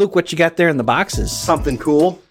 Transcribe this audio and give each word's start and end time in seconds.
Luke, 0.00 0.14
what 0.14 0.32
you 0.32 0.38
got 0.38 0.56
there 0.56 0.70
in 0.70 0.78
the 0.78 0.82
boxes? 0.82 1.30
Something 1.30 1.76
cool. 1.76 2.22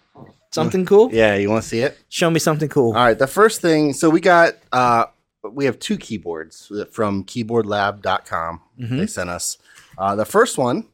Something 0.52 0.88
cool? 0.88 1.12
Yeah, 1.14 1.36
you 1.36 1.52
want 1.52 1.62
to 1.62 1.70
see 1.70 1.82
it? 1.82 2.00
Show 2.10 2.32
me 2.32 2.40
something 2.40 2.68
cool. 2.68 2.94
All 2.98 3.06
right. 3.06 3.18
The 3.18 3.28
first 3.28 3.62
thing, 3.62 3.94
so 3.94 4.10
we 4.10 4.20
got, 4.22 4.56
uh, 4.72 5.06
we 5.52 5.66
have 5.66 5.78
two 5.78 5.96
keyboards 5.96 6.72
from 6.92 7.24
keyboardlab.com. 7.26 8.62
Mhm. 8.82 8.98
They 8.98 9.06
sent 9.06 9.30
us. 9.30 9.60
Uh, 10.00 10.16
the 10.16 10.26
first 10.26 10.58
one 10.58 10.86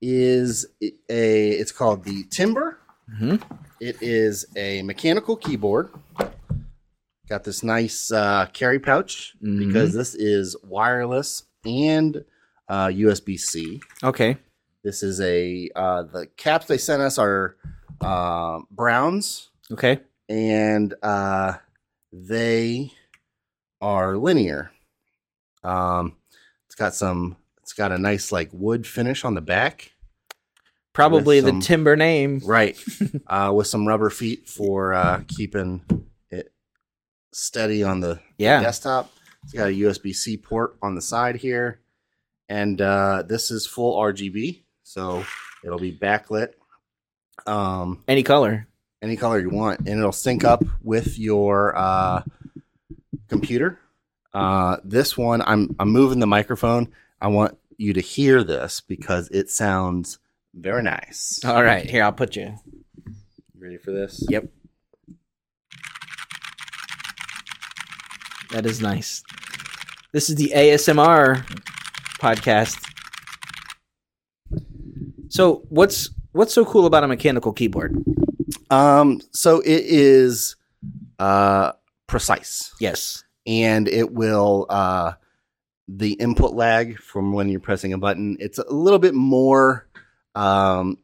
is 0.00 0.66
a, 0.80 1.50
it's 1.50 1.72
called 1.72 2.04
the 2.04 2.22
Timber. 2.30 2.78
Mhm. 3.20 3.42
It 3.80 3.96
is 4.00 4.46
a 4.56 4.82
mechanical 4.82 5.34
keyboard. 5.34 5.90
Got 7.28 7.42
this 7.42 7.64
nice 7.64 8.12
uh, 8.12 8.46
carry 8.52 8.78
pouch 8.78 9.34
Mhm. 9.42 9.58
because 9.66 9.92
this 9.92 10.14
is 10.14 10.54
wireless 10.62 11.42
and 11.64 12.24
uh, 12.68 12.86
USB 12.86 13.36
C. 13.36 13.80
Okay. 14.04 14.38
This 14.86 15.02
is 15.02 15.20
a 15.20 15.68
uh, 15.74 16.04
the 16.04 16.28
caps 16.36 16.66
they 16.66 16.78
sent 16.78 17.02
us 17.02 17.18
are 17.18 17.56
uh, 18.00 18.60
browns 18.70 19.50
Okay. 19.72 19.98
and 20.28 20.94
uh, 21.02 21.54
they 22.12 22.92
are 23.80 24.16
linear. 24.16 24.70
Um, 25.64 26.14
it's 26.66 26.76
got 26.76 26.94
some. 26.94 27.36
It's 27.62 27.72
got 27.72 27.90
a 27.90 27.98
nice 27.98 28.30
like 28.30 28.48
wood 28.52 28.86
finish 28.86 29.24
on 29.24 29.34
the 29.34 29.40
back, 29.40 29.90
Probably 30.92 31.40
some- 31.40 31.58
the 31.58 31.66
timber 31.66 31.96
name. 31.96 32.40
right? 32.44 32.78
uh, 33.26 33.52
with 33.52 33.66
some 33.66 33.88
rubber 33.88 34.08
feet 34.08 34.48
for 34.48 34.94
uh, 34.94 35.22
keeping 35.26 35.82
it 36.30 36.52
steady 37.32 37.82
on 37.82 37.98
the 37.98 38.20
Yeah. 38.38 38.60
desktop. 38.62 39.10
It's 39.42 39.52
got 39.52 39.66
a 39.66 39.72
USB 39.72 40.14
C 40.14 40.36
port 40.36 40.76
on 40.80 40.94
the 40.94 41.02
side 41.02 41.34
here, 41.34 41.80
and 42.48 42.80
uh, 42.80 43.24
this 43.26 43.50
is 43.50 43.66
full 43.66 43.96
RGB, 44.00 44.62
so 44.88 45.24
it'll 45.64 45.80
be 45.80 45.92
backlit. 45.92 46.50
Um, 47.44 48.04
Any 48.06 48.22
color. 48.22 48.68
any 49.02 49.16
color 49.16 49.40
you 49.40 49.50
want, 49.50 49.80
and 49.80 49.88
it'll 49.98 50.12
sync 50.12 50.44
up 50.44 50.62
with 50.82 51.18
your 51.18 51.76
uh, 51.76 52.22
computer. 53.28 53.78
Uh, 54.32 54.76
this 54.84 55.16
one, 55.18 55.42
I'm 55.42 55.74
I'm 55.80 55.90
moving 55.90 56.20
the 56.20 56.26
microphone. 56.26 56.92
I 57.20 57.26
want 57.28 57.58
you 57.78 57.92
to 57.94 58.00
hear 58.00 58.44
this 58.44 58.80
because 58.80 59.28
it 59.30 59.50
sounds 59.50 60.18
very 60.54 60.82
nice. 60.82 61.44
All 61.44 61.62
right. 61.64 61.88
Here, 61.88 62.04
I'll 62.04 62.12
put 62.12 62.36
you. 62.36 62.54
Ready 63.58 63.76
for 63.78 63.90
this? 63.90 64.24
Yep. 64.30 64.44
That 68.52 68.64
is 68.64 68.80
nice. 68.80 69.22
This 70.12 70.30
is 70.30 70.36
the 70.36 70.52
ASMR 70.54 71.44
podcast. 72.20 72.82
So, 75.36 75.66
what's 75.68 76.08
what's 76.32 76.54
so 76.54 76.64
cool 76.64 76.86
about 76.86 77.04
a 77.04 77.08
mechanical 77.08 77.52
keyboard? 77.52 78.02
Um, 78.70 79.20
so 79.32 79.60
it 79.60 79.82
is 79.84 80.56
uh 81.18 81.72
precise, 82.06 82.72
Yes. 82.80 83.22
and 83.46 83.86
it 83.86 84.12
will 84.12 84.64
uh 84.70 85.12
the 85.88 86.12
input 86.14 86.54
lag 86.54 86.98
from 86.98 87.34
when 87.34 87.50
you're 87.50 87.60
pressing 87.60 87.92
a 87.92 87.98
button. 87.98 88.38
It's 88.40 88.58
a 88.58 88.72
little 88.72 88.98
bit 88.98 89.12
more 89.14 89.86
um 90.34 90.96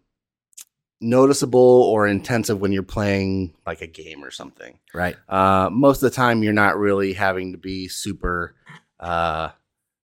noticeable 1.02 1.82
or 1.92 2.06
intensive 2.06 2.58
when 2.58 2.72
you're 2.72 2.82
playing 2.82 3.52
like 3.66 3.82
a 3.82 3.86
game 3.86 4.24
or 4.24 4.30
something. 4.30 4.78
Right. 4.94 5.16
uh, 5.28 5.68
most 5.70 6.02
of 6.02 6.10
the 6.10 6.16
time 6.16 6.42
you're 6.42 6.54
not 6.54 6.78
really 6.78 7.12
having 7.12 7.52
to 7.52 7.58
be 7.58 7.86
super 7.88 8.54
uh, 8.98 9.50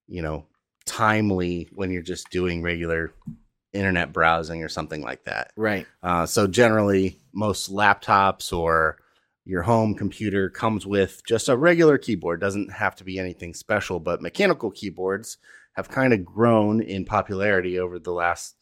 you 0.08 0.22
know 0.22 0.46
timely 0.86 1.68
when 1.74 1.90
you're 1.90 2.04
just 2.04 2.30
doing 2.30 2.62
regular 2.62 3.12
internet 3.74 4.12
browsing 4.14 4.64
or 4.64 4.70
something 4.70 5.02
like 5.02 5.24
that 5.26 5.52
Right. 5.56 5.86
uh, 6.04 6.26
so 6.26 6.48
generally 6.48 7.18
most 7.34 7.72
laptops 7.72 8.52
or 8.58 8.98
your 9.46 9.62
home 9.64 9.96
computer 9.96 10.50
comes 10.50 10.86
with 10.86 11.22
just 11.26 11.50
a 11.50 11.58
regular 11.58 11.98
keyboard 11.98 12.40
doesn't 12.42 12.72
have 12.72 12.96
to 12.96 13.04
be 13.04 13.20
anything 13.20 13.54
special 13.54 14.00
but 14.00 14.22
mechanical 14.22 14.72
keyboards 14.72 15.38
have 15.74 15.90
kind 15.90 16.14
of 16.14 16.26
grown 16.26 16.82
in 16.82 17.06
popularity 17.06 17.80
over 17.80 18.00
the 18.00 18.12
last 18.12 18.56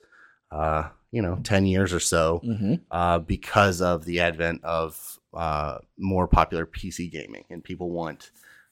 uh, 0.51 0.89
you 1.11 1.21
know 1.21 1.39
10 1.43 1.65
years 1.65 1.93
or 1.93 1.99
so 1.99 2.41
Mm-hmm. 2.45 2.75
uh, 2.91 3.19
because 3.19 3.81
of 3.81 4.05
the 4.05 4.19
advent 4.19 4.63
of 4.63 5.19
uh, 5.33 5.77
more 5.97 6.27
popular 6.27 6.65
PC 6.65 7.11
gaming, 7.11 7.43
and 7.49 7.63
people 7.63 7.91
want 7.91 8.31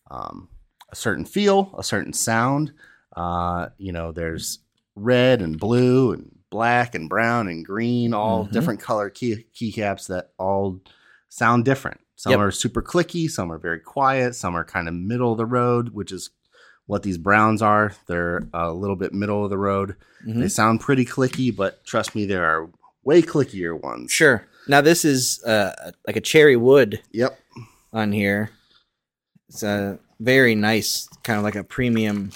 um, 0.10 0.48
a 0.92 0.96
certain 0.96 1.26
feel, 1.26 1.74
a 1.78 1.84
certain 1.84 2.14
sound. 2.14 2.74
Uh, 3.16 3.68
you 3.78 3.92
know, 3.92 4.12
there's 4.12 4.60
red 4.96 5.42
and 5.42 5.60
blue 5.60 6.12
and 6.14 6.32
black 6.50 6.96
and 6.96 7.10
brown 7.10 7.48
and 7.48 7.66
green, 7.66 8.14
all 8.14 8.46
Mhm. 8.46 8.52
different 8.52 8.80
color 8.80 9.10
key 9.10 9.46
keycaps 9.54 10.08
that 10.08 10.32
all 10.38 10.80
sound 11.30 11.66
different. 11.66 12.00
Some 12.16 12.32
Yep. 12.32 12.40
are 12.40 12.52
super 12.52 12.82
clicky, 12.82 13.30
some 13.30 13.52
are 13.52 13.58
very 13.58 13.80
quiet, 13.80 14.36
some 14.36 14.56
are 14.56 14.64
kind 14.64 14.88
of 14.88 14.94
middle 14.94 15.34
of 15.34 15.38
the 15.38 15.46
road, 15.46 15.90
which 15.90 16.12
is 16.14 16.30
what 16.86 17.04
these 17.04 17.18
browns 17.18 17.62
are. 17.62 17.92
They're 18.08 18.48
a 18.54 18.72
little 18.72 18.96
bit 18.96 19.14
middle 19.14 19.44
of 19.44 19.50
the 19.50 19.58
road. 19.58 19.96
Mhm. 20.26 20.40
They 20.40 20.48
sound 20.48 20.80
pretty 20.80 21.04
clicky, 21.04 21.54
but 21.54 21.84
trust 21.86 22.16
me, 22.16 22.26
there 22.26 22.46
are 22.46 22.70
way 23.04 23.22
clickier 23.22 23.80
ones. 23.80 24.12
Sure. 24.12 24.46
Now 24.68 24.82
this 24.82 25.04
is 25.04 25.44
uh, 25.44 25.92
like 26.08 26.16
a 26.16 26.22
cherry 26.22 26.56
wood 26.56 27.02
Yep. 27.12 27.38
on 27.92 28.12
here. 28.14 28.52
It's 29.50 29.62
a 29.64 30.00
very 30.20 30.56
nice, 30.56 31.08
kind 31.24 31.38
of 31.38 31.44
like 31.44 31.56
a 31.56 31.64
premium. 31.64 32.32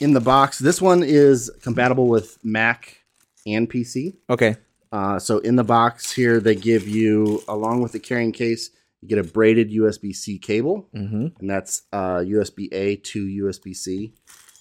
In 0.00 0.12
the 0.12 0.20
box, 0.20 0.58
this 0.58 0.80
one 0.82 1.02
is 1.02 1.50
compatible 1.62 2.06
with 2.08 2.38
Mac 2.44 3.02
and 3.46 3.68
PC. 3.68 4.16
Okay. 4.28 4.56
Uh, 4.92 5.18
so 5.18 5.38
in 5.38 5.56
the 5.56 5.64
box 5.64 6.12
here, 6.12 6.38
they 6.40 6.54
give 6.54 6.86
you, 6.86 7.42
along 7.48 7.80
with 7.82 7.92
the 7.92 7.98
carrying 7.98 8.32
case, 8.32 8.70
you 9.00 9.08
get 9.08 9.18
a 9.18 9.24
braided 9.24 9.70
USB 9.70 10.14
C 10.14 10.38
cable, 10.38 10.88
Mm-hmm. 10.94 11.26
and 11.38 11.50
that's 11.50 11.82
uh, 11.92 12.18
USB 12.18 12.68
A 12.72 12.96
to 12.96 13.26
USB 13.26 13.74
C. 13.74 14.12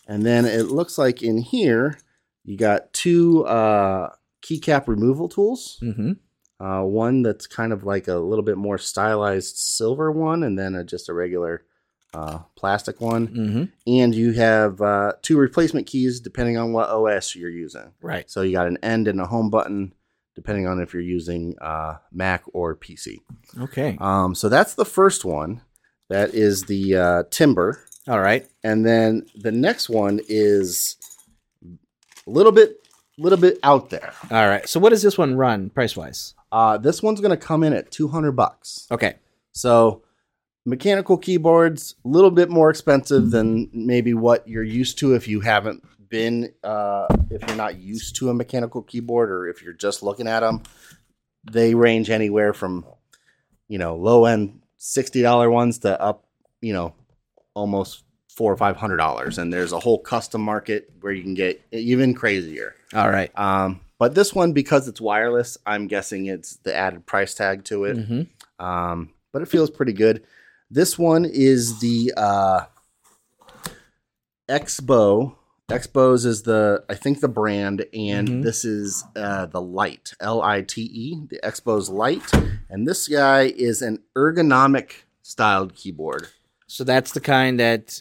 And 0.07 0.25
then 0.25 0.45
it 0.45 0.63
looks 0.67 0.97
like 0.97 1.21
in 1.23 1.37
here, 1.37 1.97
you 2.43 2.57
got 2.57 2.93
two 2.93 3.45
uh, 3.45 4.09
keycap 4.41 4.87
removal 4.87 5.27
tools. 5.29 5.79
Mm-hmm. 5.81 6.13
Uh, 6.63 6.83
one 6.83 7.21
that's 7.21 7.47
kind 7.47 7.73
of 7.73 7.83
like 7.83 8.07
a 8.07 8.15
little 8.15 8.43
bit 8.43 8.57
more 8.57 8.77
stylized 8.77 9.57
silver 9.57 10.11
one, 10.11 10.43
and 10.43 10.57
then 10.57 10.75
a, 10.75 10.83
just 10.83 11.09
a 11.09 11.13
regular 11.13 11.65
uh, 12.15 12.39
plastic 12.55 13.01
one. 13.01 13.27
Mm-hmm. 13.27 13.63
And 13.87 14.15
you 14.15 14.31
have 14.33 14.81
uh, 14.81 15.13
two 15.21 15.37
replacement 15.37 15.87
keys 15.87 16.19
depending 16.19 16.57
on 16.57 16.71
what 16.71 16.89
OS 16.89 17.35
you're 17.35 17.49
using. 17.49 17.91
Right. 18.01 18.29
So 18.31 18.41
you 18.41 18.53
got 18.53 18.67
an 18.67 18.77
end 18.81 19.07
and 19.07 19.19
a 19.19 19.25
home 19.25 19.49
button 19.49 19.93
depending 20.35 20.67
on 20.67 20.81
if 20.81 20.93
you're 20.93 21.01
using 21.01 21.55
uh, 21.61 21.95
Mac 22.11 22.43
or 22.53 22.75
PC. 22.75 23.19
Okay. 23.59 23.97
Um, 23.99 24.35
so 24.35 24.49
that's 24.49 24.73
the 24.73 24.85
first 24.85 25.25
one. 25.25 25.61
That 26.09 26.33
is 26.33 26.63
the 26.63 26.95
uh, 26.95 27.23
Timber. 27.31 27.83
All 28.07 28.19
right. 28.19 28.45
And 28.63 28.85
then 28.85 29.25
the 29.35 29.51
next 29.51 29.89
one 29.89 30.19
is 30.27 30.97
a 31.63 32.29
little 32.29 32.51
bit, 32.51 32.87
little 33.17 33.39
bit 33.39 33.57
out 33.63 33.89
there. 33.89 34.13
All 34.29 34.47
right. 34.47 34.67
So 34.67 34.79
what 34.79 34.89
does 34.89 35.01
this 35.01 35.17
one 35.17 35.35
run 35.35 35.69
price 35.69 35.97
wise? 35.97 36.33
Uh, 36.51 36.77
this 36.77 37.01
one's 37.01 37.21
going 37.21 37.37
to 37.37 37.45
come 37.45 37.63
in 37.63 37.73
at 37.73 37.91
200 37.91 38.33
bucks. 38.33 38.87
Okay. 38.91 39.15
So 39.51 40.03
mechanical 40.65 41.17
keyboards 41.17 41.95
a 42.03 42.07
little 42.07 42.31
bit 42.31 42.49
more 42.49 42.69
expensive 42.69 43.31
than 43.31 43.69
maybe 43.73 44.13
what 44.13 44.47
you're 44.47 44.63
used 44.63 44.97
to 44.99 45.13
if 45.13 45.27
you 45.27 45.39
haven't 45.41 45.83
been 46.09 46.51
uh, 46.63 47.07
if 47.29 47.41
you're 47.47 47.57
not 47.57 47.77
used 47.77 48.15
to 48.15 48.29
a 48.29 48.33
mechanical 48.33 48.81
keyboard 48.81 49.29
or 49.29 49.47
if 49.47 49.61
you're 49.61 49.73
just 49.73 50.01
looking 50.03 50.27
at 50.27 50.39
them 50.41 50.61
they 51.43 51.75
range 51.75 52.09
anywhere 52.09 52.53
from 52.53 52.85
you 53.67 53.77
know 53.77 53.95
low 53.95 54.25
end 54.25 54.61
$60 54.79 55.51
ones 55.51 55.79
to 55.79 55.99
up 56.01 56.25
you 56.61 56.73
know 56.73 56.93
almost 57.53 58.03
four 58.29 58.51
or 58.51 58.57
five 58.57 58.75
hundred 58.75 58.97
dollars 58.97 59.37
and 59.37 59.51
there's 59.53 59.71
a 59.71 59.79
whole 59.79 59.99
custom 59.99 60.41
market 60.41 60.91
where 61.01 61.13
you 61.13 61.23
can 61.23 61.33
get 61.35 61.61
even 61.71 62.13
crazier 62.13 62.75
All 62.93 63.09
right. 63.09 63.31
um, 63.37 63.79
but 63.97 64.13
this 64.13 64.33
one 64.33 64.51
because 64.53 64.87
it's 64.87 64.99
wireless 65.01 65.57
i'm 65.65 65.87
guessing 65.87 66.25
it's 66.25 66.57
the 66.57 66.75
added 66.75 67.05
price 67.05 67.33
tag 67.35 67.63
to 67.65 67.85
it 67.85 67.97
Mm-hmm. 67.97 68.65
um, 68.65 69.11
but 69.31 69.41
it 69.41 69.49
feels 69.49 69.69
pretty 69.69 69.91
good. 69.91 70.23
This 70.69 70.97
one 70.97 71.25
is 71.25 71.79
the 71.79 72.13
uh, 72.17 72.65
Expo. 74.49 75.35
X-Bows 75.67 76.25
is 76.25 76.43
the 76.43 76.83
I 76.87 76.93
think 76.93 77.21
the 77.21 77.27
brand, 77.27 77.85
and 77.91 78.27
Mhm. 78.27 78.43
this 78.43 78.63
is 78.63 79.03
uh, 79.15 79.47
the 79.47 79.61
Lite 79.61 80.13
L 80.19 80.41
I 80.43 80.61
T 80.61 80.81
E, 80.83 81.19
the 81.27 81.43
X-Bows 81.43 81.89
Lite, 81.89 82.31
and 82.69 82.87
this 82.87 83.07
guy 83.07 83.43
is 83.47 83.81
an 83.81 84.03
ergonomic 84.15 84.91
styled 85.23 85.73
keyboard. 85.73 86.27
So 86.67 86.83
that's 86.83 87.13
the 87.13 87.19
kind 87.19 87.59
that 87.59 87.99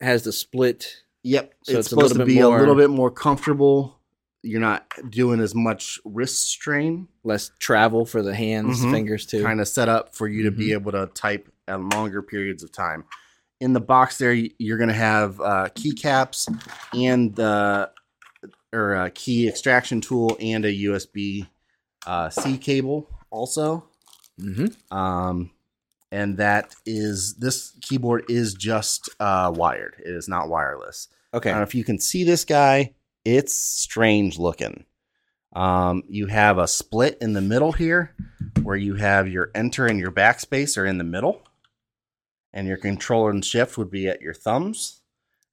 has 0.00 0.22
the 0.22 0.32
split. 0.32 1.02
Yep, 1.22 1.52
So 1.64 1.72
it's, 1.72 1.78
it's 1.80 1.88
supposed 1.90 2.16
to 2.16 2.24
be 2.24 2.40
more- 2.40 2.56
a 2.56 2.60
little 2.60 2.74
bit 2.74 2.88
more 2.88 3.10
comfortable. 3.10 3.99
You're 4.42 4.60
not 4.60 4.86
doing 5.10 5.40
as 5.40 5.54
much 5.54 5.98
wrist 6.04 6.48
strain. 6.48 7.08
Less 7.24 7.50
travel 7.58 8.04
for 8.06 8.22
the 8.22 8.34
hands, 8.34 8.80
Mhm. 8.80 8.90
fingers 8.90 9.26
too. 9.26 9.42
kind 9.42 9.60
of 9.60 9.68
set 9.68 9.88
up 9.88 10.14
for 10.14 10.28
you 10.28 10.44
to 10.44 10.50
be 10.50 10.68
Mhm. 10.68 10.72
able 10.72 10.92
to 10.92 11.06
type 11.14 11.48
at 11.68 11.80
longer 11.80 12.22
periods 12.22 12.62
of 12.62 12.72
time. 12.72 13.04
In 13.60 13.74
the 13.74 13.80
box 13.80 14.16
there, 14.18 14.32
you're 14.32 14.78
going 14.78 14.88
to 14.88 14.94
have 14.94 15.38
uh, 15.40 15.68
keycaps 15.74 16.48
and 16.94 17.34
the 17.36 17.90
or 18.72 18.94
a 18.94 19.10
key 19.10 19.46
extraction 19.48 20.00
tool 20.00 20.36
and 20.40 20.64
a 20.64 20.72
USB 20.72 21.46
uh, 22.06 22.30
C 22.30 22.56
cable 22.56 23.08
also. 23.30 23.84
Mm-hmm. 24.40 24.96
Um, 24.96 25.50
and 26.10 26.38
that 26.38 26.74
is 26.86 27.34
this 27.34 27.72
keyboard 27.82 28.24
is 28.30 28.54
just 28.54 29.10
uh, 29.20 29.52
wired. 29.54 29.96
It 29.98 30.14
is 30.14 30.28
not 30.28 30.48
wireless. 30.48 31.08
Okay. 31.34 31.50
I 31.50 31.52
don't 31.52 31.60
know 31.60 31.64
if 31.64 31.74
you 31.74 31.84
can 31.84 31.98
see 32.00 32.24
this 32.24 32.44
guy. 32.44 32.94
It's 33.24 33.54
strange 33.54 34.38
looking. 34.38 34.84
Um, 35.54 36.04
you 36.08 36.26
have 36.26 36.58
a 36.58 36.68
split 36.68 37.18
in 37.20 37.32
the 37.32 37.40
middle 37.40 37.72
here 37.72 38.14
where 38.62 38.76
you 38.76 38.94
have 38.94 39.28
your 39.28 39.50
enter 39.54 39.86
and 39.86 39.98
your 39.98 40.12
backspace 40.12 40.78
are 40.78 40.86
in 40.86 40.98
the 40.98 41.04
middle. 41.04 41.42
And 42.52 42.66
your 42.66 42.78
control 42.78 43.28
and 43.30 43.44
shift 43.44 43.78
would 43.78 43.90
be 43.90 44.08
at 44.08 44.20
your 44.20 44.34
thumbs. 44.34 45.02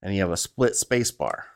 And 0.02 0.16
you 0.16 0.22
have 0.22 0.32
a 0.32 0.38
split 0.38 0.76
space 0.76 1.12
bar. 1.12 1.48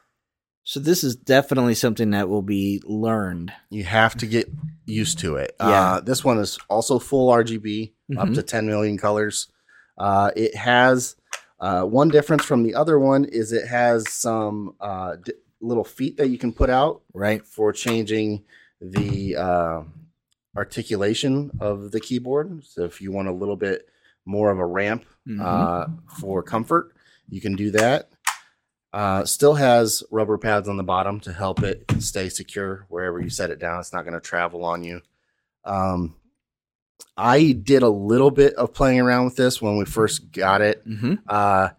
So 0.63 0.79
this 0.79 1.03
is 1.03 1.15
definitely 1.15 1.73
something 1.73 2.11
that 2.11 2.29
will 2.29 2.43
be 2.43 2.81
learned. 2.85 3.51
You 3.71 3.83
have 3.83 4.15
to 4.17 4.27
get 4.27 4.47
used 4.85 5.17
to 5.19 5.35
it. 5.37 5.55
Yeah. 5.59 5.93
Uh, 5.93 5.99
this 6.01 6.23
one 6.23 6.37
is 6.37 6.59
also 6.69 6.99
full 6.99 7.29
RGB, 7.31 7.93
up 8.17 8.27
Mhm. 8.29 8.35
to 8.35 8.43
10 8.43 8.67
million 8.67 8.97
colors. 8.97 9.47
Uh, 9.97 10.31
it 10.35 10.55
has 10.55 11.15
uh, 11.59 11.83
one 11.83 12.09
difference 12.09 12.43
from 12.43 12.63
the 12.63 12.73
other 12.73 12.97
one 12.99 13.23
is 13.25 13.51
it 13.51 13.67
has 13.67 14.11
some 14.11 14.75
uh, 14.79 15.15
little 15.61 15.83
feet 15.83 16.17
that 16.17 16.29
you 16.29 16.37
can 16.37 16.51
put 16.51 16.69
out 16.69 17.01
Right. 17.13 17.45
for 17.45 17.71
changing 17.71 18.43
the 18.81 19.35
uh, 19.35 19.83
articulation 20.55 21.51
of 21.59 21.91
the 21.91 21.99
keyboard. 21.99 22.63
So 22.65 22.83
if 22.83 23.01
you 23.01 23.11
want 23.11 23.27
a 23.27 23.31
little 23.33 23.55
bit 23.55 23.87
more 24.25 24.51
of 24.51 24.59
a 24.59 24.65
ramp 24.65 25.05
Mhm. 25.27 25.39
uh, 25.41 25.87
for 26.19 26.43
comfort, 26.43 26.93
you 27.29 27.41
can 27.41 27.55
do 27.55 27.71
that. 27.71 28.09
Uh, 28.93 29.23
still 29.23 29.53
has 29.53 30.03
rubber 30.11 30.37
pads 30.37 30.67
on 30.67 30.75
the 30.77 30.83
bottom 30.83 31.19
to 31.21 31.31
help 31.31 31.63
it 31.63 31.85
stay 31.99 32.27
secure 32.27 32.85
wherever 32.89 33.21
you 33.21 33.29
set 33.29 33.49
it 33.49 33.59
down. 33.59 33.79
It's 33.79 33.93
not 33.93 34.01
going 34.03 34.15
to 34.15 34.19
travel 34.19 34.65
on 34.65 34.83
you. 34.83 35.01
Um, 35.63 36.15
I 37.15 37.53
did 37.53 37.83
a 37.83 37.89
little 37.89 38.31
bit 38.31 38.53
of 38.55 38.73
playing 38.73 38.99
around 38.99 39.25
with 39.25 39.35
this 39.37 39.61
when 39.61 39.77
we 39.77 39.85
first 39.85 40.31
got 40.31 40.61
it. 40.61 40.85
Mhm. 40.87 41.19
Uh, 41.27 41.69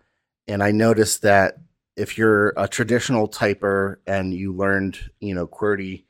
and 0.49 0.63
I 0.63 0.71
noticed 0.71 1.23
that 1.23 1.59
if 1.97 2.17
you're 2.17 2.53
a 2.57 2.67
traditional 2.69 3.29
typer 3.29 3.97
and 4.07 4.33
you 4.33 4.53
learned, 4.55 4.99
you 5.21 5.35
know, 5.35 5.47
QWERTY, 5.47 6.05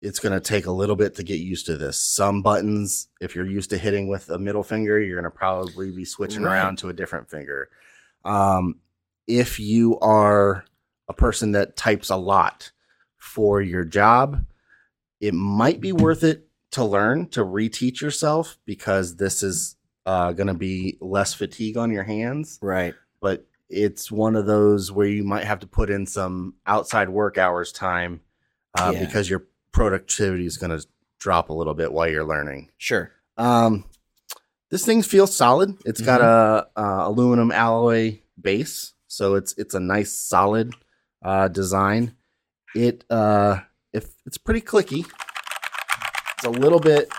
it's 0.00 0.18
going 0.18 0.32
to 0.32 0.40
take 0.40 0.66
a 0.66 0.72
little 0.72 0.96
bit 0.96 1.14
to 1.16 1.22
get 1.22 1.38
used 1.40 1.66
to 1.66 1.76
this. 1.76 2.00
Some 2.00 2.42
buttons, 2.42 3.08
if 3.20 3.34
you're 3.36 3.46
used 3.46 3.70
to 3.70 3.78
hitting 3.78 4.08
with 4.08 4.28
a 4.30 4.38
middle 4.38 4.64
finger, 4.64 5.00
you're 5.00 5.20
going 5.20 5.30
to 5.30 5.36
probably 5.36 5.90
be 5.92 6.04
switching 6.04 6.42
Right. 6.42 6.54
around 6.54 6.78
to 6.78 6.88
a 6.88 6.92
different 6.92 7.30
finger. 7.30 7.68
Um, 8.24 8.80
if 9.28 9.60
you 9.60 9.98
are 10.00 10.64
a 11.08 11.12
person 11.12 11.52
that 11.52 11.76
types 11.76 12.10
a 12.10 12.16
lot 12.16 12.72
for 13.16 13.60
your 13.60 13.84
job, 13.84 14.44
it 15.20 15.34
might 15.34 15.80
be 15.80 15.92
worth 15.92 16.24
it 16.24 16.48
to 16.72 16.84
learn 16.84 17.28
to 17.28 17.44
reteach 17.44 18.00
yourself 18.00 18.58
because 18.64 19.16
this 19.16 19.42
is 19.42 19.76
uh, 20.04 20.32
going 20.32 20.48
to 20.48 20.54
be 20.54 20.98
less 21.00 21.32
fatigue 21.32 21.76
on 21.76 21.92
your 21.92 22.02
hands. 22.02 22.58
Right. 22.60 22.94
But 23.20 23.46
it's 23.68 24.10
one 24.12 24.36
of 24.36 24.46
those 24.46 24.92
where 24.92 25.06
you 25.06 25.24
might 25.24 25.44
have 25.44 25.60
to 25.60 25.66
put 25.66 25.90
in 25.90 26.06
some 26.06 26.54
outside 26.66 27.08
work 27.08 27.38
hours 27.38 27.72
time 27.72 28.20
uh, 28.78 28.90
Yeah. 28.94 29.04
because 29.04 29.28
your 29.30 29.46
productivity 29.72 30.44
is 30.46 30.56
going 30.58 30.78
to 30.78 30.86
drop 31.18 31.48
a 31.48 31.52
little 31.54 31.74
bit 31.74 31.92
while 31.92 32.08
you're 32.08 32.24
learning. 32.26 32.70
Sure. 32.78 33.10
Um, 33.38 33.84
this 34.70 34.84
thing 34.84 35.02
feels 35.02 35.34
solid. 35.34 35.76
It's 35.84 36.00
got 36.00 36.20
a, 36.20 36.66
uh 36.76 37.04
aluminum 37.06 37.50
alloy 37.52 38.18
base, 38.40 38.94
so 39.06 39.34
it's 39.34 39.54
it's 39.58 39.74
a 39.74 39.80
nice 39.80 40.12
solid 40.12 40.74
uh, 41.22 41.48
design. 41.48 42.14
It 42.74 43.04
uh, 43.10 43.60
if 43.92 44.06
it's 44.26 44.38
pretty 44.38 44.62
clicky. 44.62 45.06
It's 46.36 46.44
a 46.44 46.50
little 46.50 46.80
bit 46.80 47.10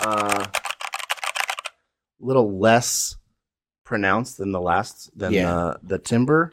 uh, 0.00 0.46
little 2.18 2.58
less 2.58 3.16
pronounced 3.90 4.38
than 4.38 4.52
the 4.52 4.60
last 4.60 5.10
than 5.18 5.32
Yeah. 5.32 5.50
the 5.52 5.80
the 5.82 5.98
timber. 5.98 6.52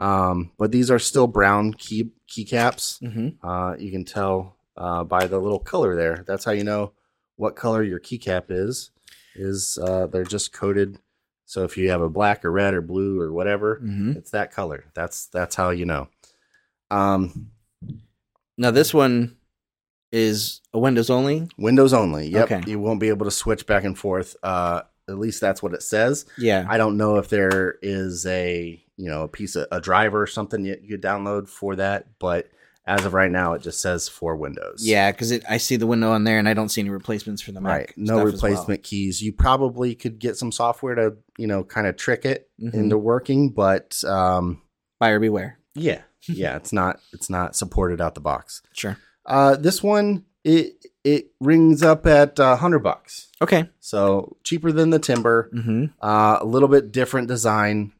Um, 0.00 0.52
but 0.58 0.70
these 0.72 0.90
are 0.90 0.98
still 0.98 1.26
brown 1.26 1.74
key 1.74 2.10
keycaps. 2.32 3.00
Mm-hmm. 3.02 3.46
Uh, 3.46 3.74
you 3.76 3.90
can 3.90 4.04
tell 4.04 4.56
uh, 4.76 5.04
by 5.04 5.26
the 5.26 5.38
little 5.38 5.58
color 5.72 5.94
there. 5.96 6.24
That's 6.26 6.44
how 6.44 6.52
you 6.52 6.64
know 6.64 6.92
what 7.36 7.56
color 7.56 7.82
your 7.82 8.00
keycap 8.00 8.44
is. 8.50 8.90
Is 9.34 9.78
uh, 9.82 10.06
they're 10.06 10.24
just 10.36 10.52
coated. 10.52 10.98
So 11.46 11.64
if 11.64 11.76
you 11.78 11.90
have 11.90 12.02
a 12.02 12.08
black 12.08 12.44
or 12.44 12.50
red 12.52 12.74
or 12.74 12.82
blue 12.82 13.20
or 13.20 13.32
whatever, 13.32 13.76
Mm-hmm. 13.82 14.12
it's 14.18 14.30
that 14.32 14.52
color. 14.52 14.84
That's 14.94 15.26
that's 15.26 15.54
how 15.56 15.70
you 15.70 15.84
know. 15.86 16.08
Um, 16.90 17.50
Now 18.56 18.70
this 18.70 18.92
one 18.94 19.36
is 20.12 20.60
a 20.72 20.78
Windows 20.78 21.10
only. 21.10 21.48
Windows 21.58 21.92
only. 21.92 22.28
Yep. 22.28 22.50
Okay. 22.52 22.70
You 22.70 22.78
won't 22.80 23.00
be 23.00 23.08
able 23.10 23.26
to 23.26 23.30
switch 23.30 23.66
back 23.66 23.84
and 23.84 23.96
forth. 23.98 24.36
Uh, 24.42 24.82
at 25.08 25.18
least 25.18 25.40
that's 25.40 25.62
what 25.62 25.74
it 25.74 25.82
says. 25.82 26.26
Yeah. 26.36 26.66
I 26.68 26.76
don't 26.76 26.96
know 26.96 27.16
if 27.16 27.28
there 27.28 27.76
is 27.82 28.26
a 28.26 28.82
you 28.96 29.08
know 29.08 29.22
a 29.22 29.28
piece 29.28 29.56
of 29.56 29.66
a 29.72 29.80
driver 29.80 30.22
or 30.22 30.26
something 30.26 30.64
you 30.64 30.76
you 30.82 30.98
download 30.98 31.48
for 31.48 31.76
that, 31.76 32.06
but 32.18 32.48
as 32.86 33.04
of 33.04 33.12
right 33.12 33.30
now, 33.30 33.52
it 33.52 33.60
just 33.60 33.82
says 33.82 34.08
for 34.08 34.34
Windows. 34.34 34.80
Yeah, 34.82 35.12
because 35.12 35.30
I 35.46 35.58
see 35.58 35.76
the 35.76 35.86
window 35.86 36.10
on 36.10 36.24
there, 36.24 36.38
and 36.38 36.48
I 36.48 36.54
don't 36.54 36.70
see 36.70 36.80
any 36.80 36.88
replacements 36.88 37.42
for 37.42 37.52
the 37.52 37.60
Mac. 37.60 37.70
Right. 37.72 37.92
No 37.98 38.24
replacement 38.24 38.82
keys. 38.82 39.20
You 39.20 39.34
probably 39.34 39.94
could 39.94 40.18
get 40.18 40.38
some 40.38 40.50
software 40.50 40.94
to, 40.94 41.16
you 41.36 41.46
know, 41.46 41.64
kind 41.64 41.86
of 41.86 41.98
trick 41.98 42.24
it 42.24 42.48
well. 42.58 42.72
Mhm. 42.72 42.74
into 42.84 42.96
working, 42.96 43.50
but 43.50 44.02
um 44.04 44.62
Buyer 45.00 45.20
beware. 45.20 45.58
yeah. 45.74 46.00
Yeah, 46.28 46.56
it's 46.56 46.72
not 46.72 47.00
it's 47.12 47.28
not 47.30 47.54
supported 47.54 48.00
out 48.00 48.14
the 48.14 48.20
box. 48.22 48.62
Sure. 48.72 48.96
Uh 49.26 49.56
this 49.56 49.82
one 49.82 50.24
it 50.44 50.82
it 51.14 51.30
rings 51.40 51.82
up 51.82 52.06
at 52.06 52.38
uh, 52.40 52.50
100 52.56 52.80
bucks. 52.80 53.28
Okay. 53.40 53.68
So 53.80 54.36
cheaper 54.44 54.70
than 54.72 54.90
the 54.90 54.98
Timber, 54.98 55.50
Mm-hmm. 55.54 55.84
uh 56.00 56.38
a 56.40 56.44
little 56.44 56.68
bit 56.68 56.92
different 56.92 57.28
design. 57.28 57.92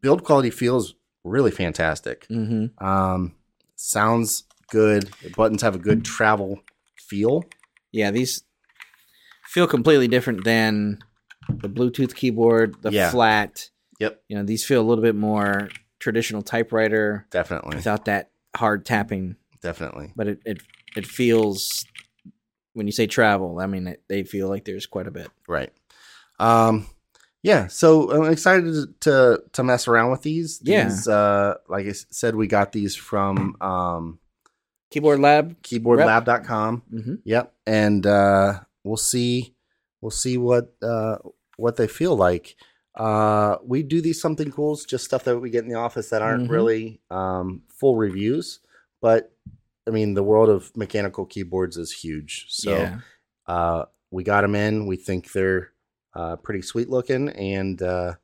Build 0.00 0.24
quality 0.24 0.50
feels 0.50 0.94
really 1.24 1.50
fantastic. 1.50 2.26
Mm-hmm. 2.28 2.84
Um 2.84 3.34
sounds 3.76 4.44
good. 4.70 5.04
The 5.22 5.30
buttons 5.30 5.62
have 5.62 5.74
a 5.74 5.78
good 5.78 6.04
travel 6.04 6.60
feel. 7.08 7.44
Yeah, 7.92 8.10
these 8.10 8.42
feel 9.46 9.66
completely 9.66 10.08
different 10.08 10.44
than 10.44 10.98
the 11.48 11.68
Bluetooth 11.68 12.14
keyboard, 12.14 12.74
the 12.82 12.90
Yeah. 12.90 13.10
flat. 13.10 13.70
Yep. 14.00 14.22
You 14.28 14.36
know, 14.36 14.42
these 14.44 14.64
feel 14.64 14.80
a 14.80 14.86
little 14.88 15.04
bit 15.04 15.14
more 15.14 15.68
traditional 16.00 16.42
typewriter 16.42 17.26
Definitely. 17.30 17.76
without 17.76 18.04
that 18.06 18.30
hard 18.56 18.84
tapping. 18.84 19.36
Definitely. 19.62 20.12
But 20.16 20.26
it 20.28 20.38
it, 20.44 20.58
it 20.96 21.06
feels 21.06 21.84
when 22.74 22.86
you 22.86 22.92
say 22.92 23.06
travel, 23.06 23.58
I 23.60 23.66
mean 23.66 23.96
they 24.08 24.22
feel 24.24 24.48
like 24.48 24.64
there's 24.64 24.86
quite 24.86 25.06
a 25.06 25.10
bit. 25.12 25.28
Right. 25.48 25.72
Um 26.38 26.86
yeah, 27.42 27.66
so 27.66 28.10
I'm 28.10 28.30
excited 28.32 29.00
to 29.02 29.42
to, 29.52 29.62
mess 29.62 29.86
around 29.88 30.10
with 30.10 30.22
these. 30.22 30.60
Yeah. 30.62 30.90
Uh 31.08 31.54
like 31.68 31.86
I 31.86 31.92
said 31.92 32.34
we 32.36 32.46
got 32.46 32.72
these 32.72 32.94
from 32.96 33.56
um 33.60 34.18
Keyboard 34.90 35.20
Lab. 35.20 35.60
keyboardlab.com. 35.62 36.82
Mm-hmm. 36.92 37.14
Yep. 37.24 37.54
And 37.66 38.06
uh 38.06 38.60
we'll 38.84 38.96
see 38.96 39.54
we'll 40.00 40.10
see 40.10 40.36
what 40.38 40.74
uh 40.82 41.16
what 41.56 41.76
they 41.76 41.86
feel 41.88 42.16
like. 42.16 42.56
Uh 42.94 43.56
we 43.64 43.82
do 43.82 44.00
these 44.00 44.20
something 44.20 44.50
cools, 44.50 44.84
just 44.84 45.04
stuff 45.04 45.24
that 45.24 45.38
we 45.38 45.50
get 45.50 45.64
in 45.64 45.68
the 45.70 45.78
office 45.78 46.10
that 46.10 46.22
aren't 46.22 46.48
Mhm. 46.48 46.52
really 46.52 47.00
um 47.10 47.62
full 47.68 47.96
reviews, 47.96 48.60
but 49.02 49.32
I 49.86 49.90
mean 49.90 50.14
the 50.14 50.22
world 50.22 50.48
of 50.48 50.74
mechanical 50.76 51.26
keyboards 51.26 51.76
is 51.76 51.92
huge. 51.92 52.46
So 52.48 52.76
yeah. 52.76 52.98
uh, 53.46 53.84
we 54.10 54.24
got 54.24 54.42
them 54.42 54.54
in. 54.54 54.86
We 54.86 54.96
think 54.96 55.32
they're 55.32 55.70
uh, 56.14 56.36
pretty 56.36 56.62
sweet 56.62 56.88
looking, 56.88 57.28
and 57.30 57.80
uh, 57.82 58.14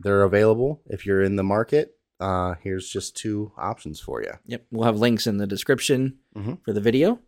they're 0.00 0.22
available 0.22 0.80
if 0.86 1.04
you're 1.06 1.22
in 1.22 1.36
the 1.36 1.42
market. 1.42 1.94
Uh, 2.20 2.54
here's 2.62 2.88
just 2.88 3.16
two 3.16 3.52
options 3.58 3.98
for 4.00 4.22
you. 4.22 4.32
Yep. 4.46 4.66
We'll 4.70 4.84
have 4.86 4.98
links 4.98 5.26
in 5.26 5.38
the 5.38 5.46
description 5.46 6.18
Mhm. 6.36 6.62
for 6.64 6.72
the 6.72 6.80
video 6.80 7.18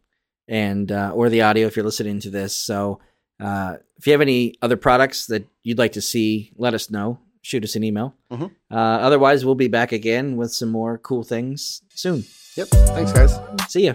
and 0.46 0.90
uh, 0.92 1.10
or 1.12 1.28
the 1.28 1.42
audio 1.42 1.66
if 1.66 1.74
you're 1.76 1.84
listening 1.84 2.20
to 2.20 2.30
this. 2.30 2.56
So 2.56 3.00
uh, 3.40 3.78
if 3.96 4.06
you 4.06 4.12
have 4.12 4.20
any 4.20 4.54
other 4.62 4.76
products 4.76 5.26
that 5.26 5.46
you'd 5.64 5.78
like 5.78 5.92
to 5.92 6.00
see, 6.00 6.52
let 6.56 6.74
us 6.74 6.90
know. 6.90 7.18
Shoot 7.44 7.62
us 7.62 7.76
an 7.76 7.84
email. 7.84 8.14
Mhm. 8.32 8.50
Uh, 8.70 8.74
otherwise, 8.74 9.44
we'll 9.44 9.54
be 9.54 9.68
back 9.68 9.92
again 9.92 10.38
with 10.38 10.50
some 10.50 10.70
more 10.70 10.96
cool 10.96 11.22
things 11.22 11.82
soon. 11.94 12.24
Yep. 12.56 12.68
Thanks, 12.68 13.12
guys. 13.12 13.38
See 13.68 13.84
ya. 13.84 13.94